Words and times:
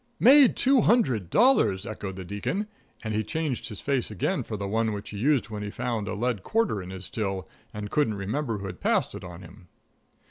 "Made 0.19 0.55
two 0.55 0.81
hundred 0.81 1.29
dollars!" 1.29 1.85
echoed 1.85 2.15
the 2.15 2.25
Deacon, 2.25 2.65
and 3.03 3.13
he 3.13 3.23
changed 3.23 3.69
his 3.69 3.81
face 3.81 4.09
again 4.09 4.41
for 4.41 4.57
the 4.57 4.67
one 4.67 4.93
which 4.93 5.11
he 5.11 5.19
used 5.19 5.51
when 5.51 5.61
he 5.61 5.69
found 5.69 6.07
a 6.07 6.15
lead 6.15 6.41
quarter 6.41 6.81
in 6.81 6.89
his 6.89 7.07
till 7.07 7.47
and 7.71 7.91
couldn't 7.91 8.15
remember 8.15 8.57
who 8.57 8.65
had 8.65 8.81
passed 8.81 9.13
it 9.13 9.23
on 9.23 9.43
him. 9.43 9.67